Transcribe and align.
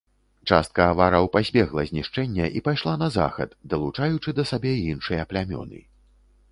Частка 0.51 0.87
авараў 0.93 1.27
пазбегла 1.35 1.83
знішчэння 1.89 2.49
і 2.59 2.63
пайшла 2.69 2.93
на 3.03 3.11
захад, 3.19 3.49
далучаючы 3.75 4.29
да 4.41 4.51
сабе 4.55 4.73
іншыя 4.95 5.23
плямёны. 5.35 5.79